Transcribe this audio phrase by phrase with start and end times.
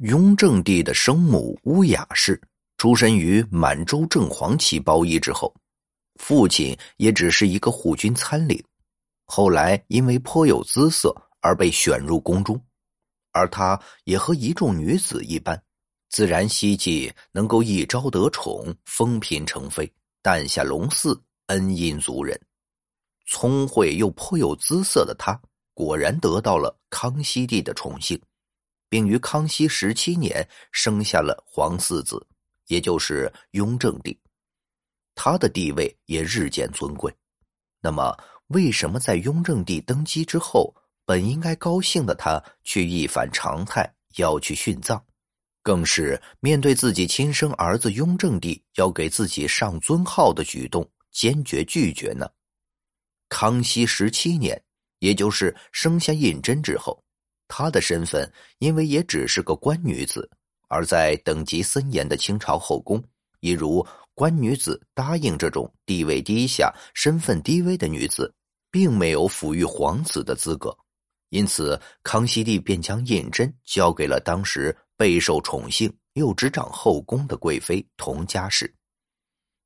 [0.00, 2.40] 雍正帝的生母乌雅氏
[2.78, 5.54] 出身于满洲正黄旗包衣之后，
[6.14, 8.64] 父亲也只是一个护军参领，
[9.26, 12.58] 后来因为颇有姿色而被选入宫中，
[13.32, 15.62] 而他也和一众女子一般，
[16.08, 19.92] 自然希冀能够一朝得宠，封嫔成妃，
[20.22, 21.14] 诞下龙嗣，
[21.48, 22.40] 恩荫族人。
[23.26, 25.38] 聪慧又颇有姿色的他，
[25.74, 28.18] 果然得到了康熙帝的宠幸。
[28.90, 32.26] 并于康熙十七年生下了皇四子，
[32.66, 34.18] 也就是雍正帝。
[35.14, 37.14] 他的地位也日渐尊贵。
[37.80, 38.14] 那么，
[38.48, 40.74] 为什么在雍正帝登基之后，
[41.06, 45.02] 本应该高兴的他却一反常态，要去殉葬，
[45.62, 52.28] 更是面对自己亲生儿子雍正帝要给自己上尊号的举动，坚决拒绝呢？
[53.28, 54.60] 康熙十七年，
[54.98, 57.02] 也就是生下胤禛之后。
[57.52, 60.30] 她的身份，因为也只是个官女子，
[60.68, 63.02] 而在等级森严的清朝后宫，
[63.40, 63.84] 一如
[64.14, 68.32] 官女子答应这种地位低下、身份低微的女子，
[68.70, 70.74] 并没有抚育皇子的资格。
[71.30, 78.72] 因此，康熙帝便将胤禛交给了当时备受宠幸又执掌后宫的贵妃佟佳氏。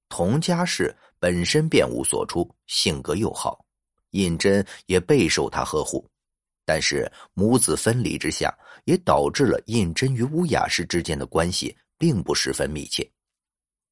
[0.09, 3.63] 佟佳氏本身便无所出，性格又好，
[4.11, 6.07] 胤禛也备受她呵护。
[6.67, 13.07] 但是母子分离之下，也导致了胤禛与乌雅氏之间的关系并不十分密切。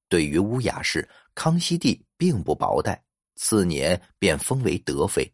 [0.08, 3.02] 对于乌雅氏，康熙帝并不薄待，
[3.36, 5.30] 次年便封为德妃，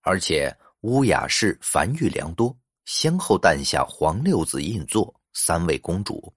[0.00, 6.32] 而且乌雅氏繁育良多，先后诞下皇六子胤祚、三位公主，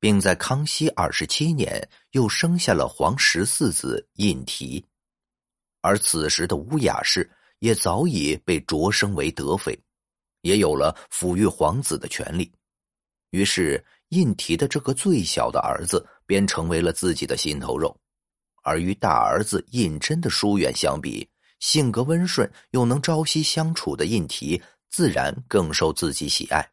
[0.00, 4.82] 并在康熙二十七年又生下了皇十四子胤禔。
[5.82, 7.30] 而此时的乌雅氏。
[7.64, 9.74] 也早已被擢升为德妃，
[10.42, 12.52] 也有了抚育皇子的权利。
[13.30, 17.96] 于是，胤禔的这个最小的儿子便成为了自己的心头肉。
[18.64, 21.26] 而与大儿子胤禛的疏远相比，
[21.58, 24.60] 性格温顺又能朝夕相处的胤禔，
[24.90, 26.70] 自然更受自己喜爱。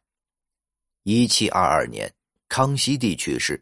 [1.04, 2.12] 一七二二年，
[2.50, 3.58] 康熙帝去世，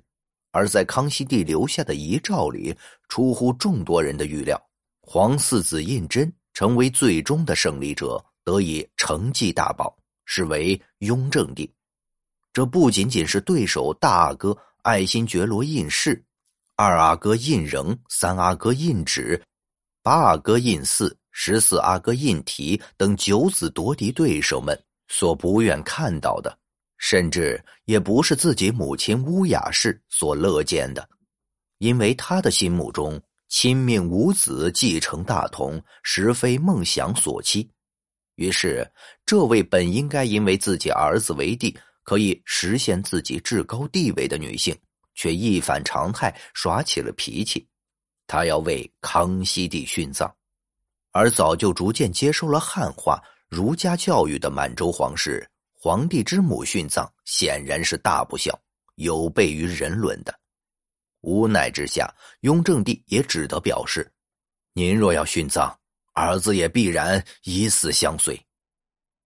[0.51, 2.77] 而在康熙帝留下的遗诏里，
[3.09, 4.61] 出乎众多人的预料，
[5.01, 6.29] 皇四子胤禛。
[6.53, 11.73] 成为最终的胜利者，得以承继大宝，是为雍正帝。
[12.53, 16.23] 这不仅仅是对手大阿哥爱新觉罗胤世、
[16.77, 19.41] 二阿哥胤禛、三阿哥胤祉、
[20.03, 24.77] 八阿哥胤祀、十四阿哥胤禔等九子夺嫡对手们
[25.09, 26.59] 所不愿看到的，
[26.99, 31.09] 甚至也不是自己母亲乌雅氏所乐见的，
[31.79, 33.21] 因为他的心目中。
[33.51, 37.69] 亲命五子继承大统，实非梦想所期。
[38.37, 38.89] 于是，
[39.27, 44.75] 这位本应该因为自己儿子为帝，可以实现自己至高地位的女性，
[45.17, 47.67] 却一反常态，耍起了脾气。
[48.29, 50.33] 她要为康熙帝殉葬，
[51.11, 58.57] 而早就逐渐接受了汉化儒家教育的满洲皇室，皇帝之母殉葬，显然是大不孝，
[58.95, 60.40] 有悖于人伦的。
[61.23, 64.11] 无奈之下，雍正帝也只得表示
[64.75, 65.79] ：“您若要殉葬
[66.15, 68.41] 儿子，也必然以死相随。”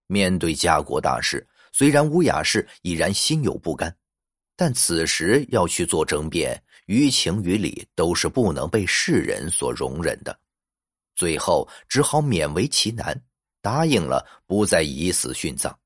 [0.07, 3.95] 面对家国大事，虽然乌雅氏已然心有不甘，
[4.57, 10.39] 但此时要去做争辩，于情于理都是不能被世人所容忍的。
[11.17, 13.19] 最后只好勉为其难，
[13.63, 15.77] 答应了不再以死殉葬。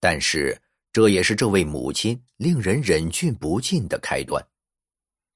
[0.00, 0.60] 但是
[0.92, 4.44] 这也是这位母亲令人忍俊不禁的开端。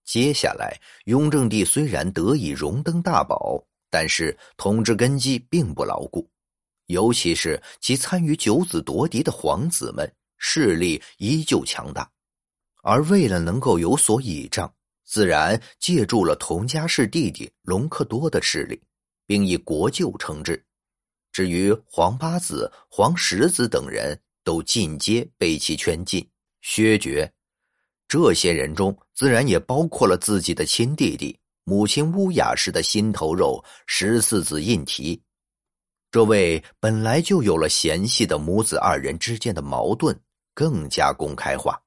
[0.05, 6.29] 接下来，雍正帝虽然得以荣登大宝，但是统治根基并不牢固，
[6.87, 12.11] 尤其是其参与九子夺嫡的皇子们势力依旧强大。
[12.83, 14.73] 而为了能够有所倚仗，
[15.05, 18.83] 自然借助了佟家氏弟弟隆科多的势力，
[19.25, 20.63] 并以国舅称之。
[21.31, 26.29] 至于皇八子、皇十子等人，都尽皆被其圈禁、
[26.61, 27.33] 削爵。
[28.13, 35.19] 这些人中，自然也包括了自己的亲弟弟、母亲乌雅氏的心头肉十四子胤禔。
[36.11, 40.15] 这位本来就有了嫌隙的母子二人之间的矛盾
[40.53, 41.83] 更加公开化。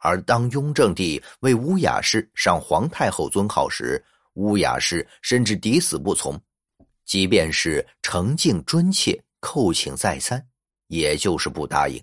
[0.00, 4.04] 而当雍正帝为乌雅氏上皇太后尊号时，
[4.34, 6.38] 乌雅氏甚至抵死不从，
[7.06, 10.46] 即便是诚敬尊切、叩请再三，
[10.88, 11.98] 也就是不答应。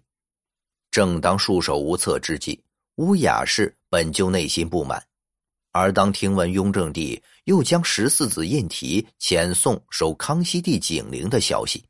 [0.90, 2.60] 正当束手无策之际。
[3.00, 5.02] 乌雅氏本就内心不满，
[5.72, 11.82] 而当听闻雍正帝又将十四子胤禔遣送守康熙帝景陵的消息，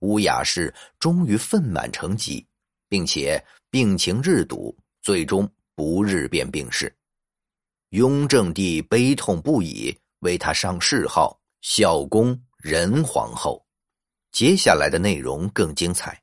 [0.00, 2.44] 乌雅氏终于愤满成疾，
[2.88, 3.40] 并且
[3.70, 6.92] 病情日笃，最终不日便病逝。
[7.90, 13.64] 雍正帝悲痛不已，为他上谥号孝恭仁皇后。
[14.32, 16.20] 接下来的内容更精彩。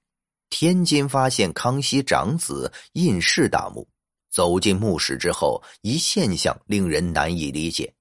[0.49, 3.87] 天津发现康熙长子胤禑大墓，
[4.35, 7.95] 走进墓室之后，一现象令人难以理解。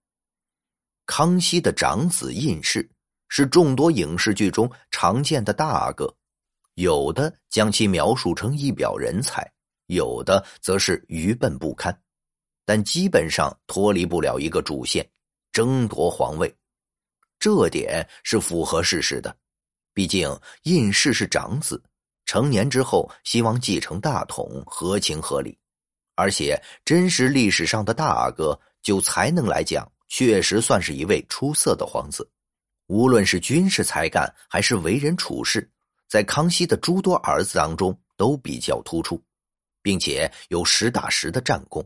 [1.06, 2.90] 康熙的长子胤世
[3.28, 6.12] 是众多影视剧中常见的大阿哥，
[6.74, 9.48] 有的将其描述成一表人才，
[9.86, 11.96] 有的则是愚笨不堪，
[12.64, 15.08] 但基本上脱离不了一个主线：
[15.52, 16.52] 争夺皇位。
[17.38, 19.36] 这点是符合事实的，
[19.92, 21.80] 毕竟胤世是长子，
[22.26, 25.56] 成年之后希望继承大统，合情合理。
[26.14, 29.90] 而且真实历史上的大阿哥，就才能来讲。
[30.06, 32.30] 确实算是一位出色的皇子，
[32.86, 35.68] 无论是军事才干还是为人处事，
[36.06, 39.20] 在康熙的诸多儿子当中都比较突出，
[39.82, 41.84] 并且有实打实的战功。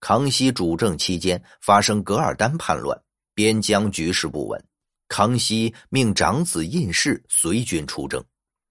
[0.00, 2.98] 康熙主政期间发生噶尔丹叛乱，
[3.34, 4.64] 边疆局势不稳，
[5.08, 8.24] 康熙命长子胤禑随军出征，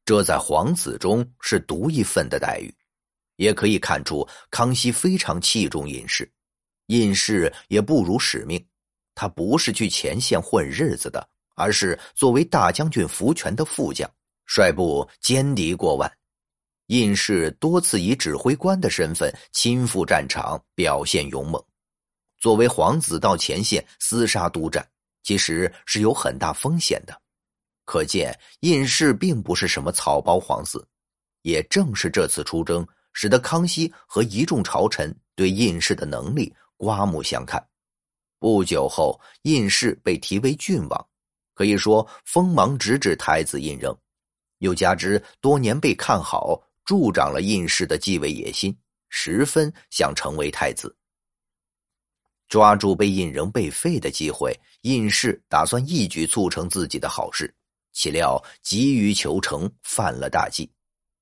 [0.06, 2.74] 这在皇子中是独一份的待遇，
[3.36, 6.28] 也可以看出康熙非常器重胤禑。
[6.88, 8.64] 胤禑也不辱使命，
[9.14, 14.10] 他不是去前线混日子的，而是作为大将军福全的副将，
[14.46, 16.12] 率部歼敌过万。
[16.88, 21.64] 胤禑多次以指挥官的身份亲赴战场，表现勇猛。
[22.38, 24.88] 作为皇子到前线厮杀督战，
[25.24, 27.22] 其实是有很大风险的。
[27.86, 30.88] 可见胤禑并不是什么草包皇子。
[31.42, 36.54] 也正是这次出征，使得康熙和一众朝臣对胤禑的能力。
[36.78, 37.66] 刮目相看。
[38.38, 41.08] 不久后，胤禑被提为郡王，
[41.54, 43.98] 可以说锋芒直指太子胤禛。
[44.58, 48.78] 又加之多年被看好，助长了胤禑的继位野心，
[49.08, 50.94] 十分想成为太子。
[52.50, 57.56] 抓住被胤禛被废的机会，胤禑打算一举促成自己的好事，
[57.94, 60.70] 岂料急于求成，犯了大忌。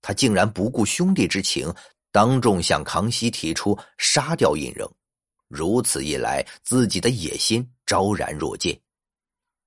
[0.04, 1.74] 他竟然不顾兄弟之情，
[2.12, 4.88] 当众向康熙提出杀掉胤禛。
[5.48, 8.80] 如此一来，自己的野心昭然若揭。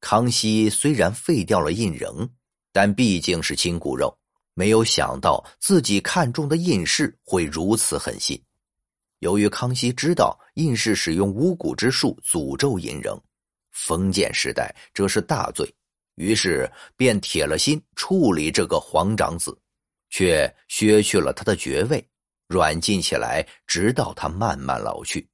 [0.01, 2.29] 康熙虽然废掉了胤禛，
[2.71, 4.15] 但毕竟是亲骨肉，
[4.53, 8.41] 没有想到自己看中的胤氏会如此狠心。
[9.21, 13.19] 由于康熙知道胤禑使用巫蛊之术诅咒胤禛，
[13.73, 15.75] 封建时代这是大罪，
[16.17, 19.57] 于是便铁了心处理这个皇长子，
[20.11, 22.07] 却削去了他的爵位，
[22.47, 25.29] 软禁起来，直到他慢慢老去。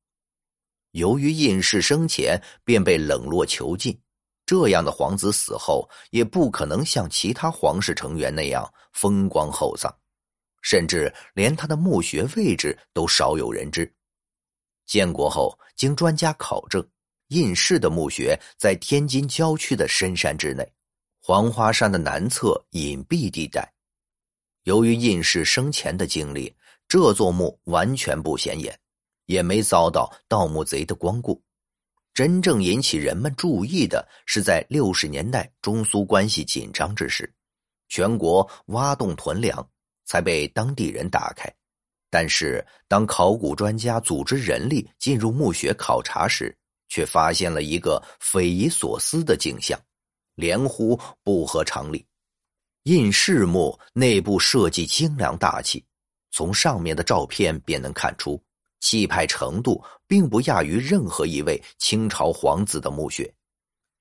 [0.93, 3.99] 由于胤禑生前便被冷落囚禁，
[4.45, 9.91] 这样的皇子死后也不可能像其他皇室成员那样风光厚葬，
[10.61, 13.91] 甚至连他的墓穴位置都少有人知。
[14.85, 16.87] 建国后，经专家考证，
[17.29, 20.71] 胤禑的墓穴在天津郊区的深山之内，
[21.23, 23.73] 黄花山的南侧隐蔽地带。
[24.65, 26.55] 由于印氏生前的经历，
[26.89, 28.79] 这座墓完全不显眼。
[29.27, 31.41] 也没遭到盗墓贼的光顾，
[32.13, 37.33] 真正引起人们注意的是在六十年代中苏关系紧张之时，
[37.89, 39.67] 全国挖洞囤粮，
[40.05, 41.51] 才被当地人打开。
[42.11, 46.55] 但是当考古专家组织人力进入墓穴考察时，
[46.89, 49.81] 却发现了一个匪夷所思的景象，
[50.35, 52.05] 连呼不合常理。
[52.85, 55.85] 胤禑墓内部设计精良大气，
[56.33, 58.43] 从上面的照片便能看出。
[58.81, 63.33] 气派程度并不亚于任何一位清朝皇子的墓穴，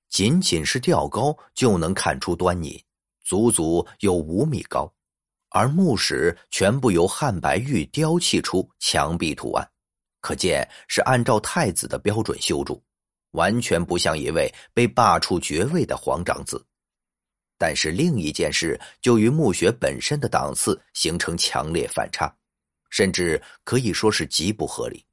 [0.08, 2.84] 仅仅是吊高就能看出端倪，
[3.24, 4.92] 足足有五米高，
[5.50, 9.70] 而墓室全部由汉白玉雕砌出墙壁图案，
[10.20, 12.82] 可见是按照太子的标准修筑，
[13.30, 16.66] 完全不像一位被罢黜爵位的皇长子。
[17.64, 22.28] 但是另一件事就与墓穴本身的档次形成强烈反差。
[22.90, 25.04] 甚至可以说是极不合理，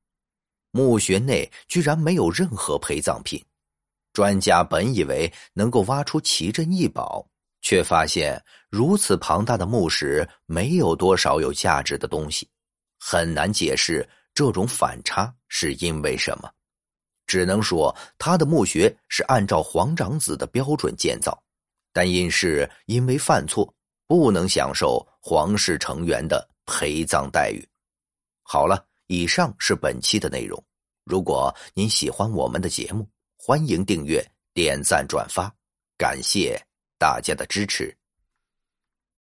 [0.72, 3.40] 墓穴内居然没有任何陪葬品。
[4.14, 7.24] 专家本以为能够挖出奇珍异宝，
[7.62, 12.50] 却发现如此庞大的墓室没有多少有价值的东西，
[12.98, 16.50] 很难解释这种反差是因为什么。
[17.28, 21.40] 只能说他的墓穴是按照皇长子的标准建造，
[21.94, 23.74] 但因是因为犯错，
[24.08, 26.48] 不能享受皇室成员的。
[26.72, 27.68] 陪葬待遇。
[28.44, 30.64] 好了，以上是本期的内容。
[31.04, 35.52] 如果您喜欢我们的节目，欢迎订阅、点赞、转发，
[35.98, 36.64] 感谢
[37.00, 37.99] 大家的支持。